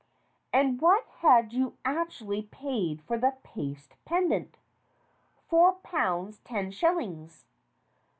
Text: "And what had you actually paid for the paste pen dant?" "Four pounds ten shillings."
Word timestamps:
"And 0.51 0.81
what 0.81 1.05
had 1.19 1.53
you 1.53 1.77
actually 1.85 2.41
paid 2.41 3.03
for 3.03 3.19
the 3.19 3.37
paste 3.43 3.93
pen 4.03 4.29
dant?" 4.29 4.57
"Four 5.47 5.73
pounds 5.73 6.39
ten 6.39 6.71
shillings." 6.71 7.45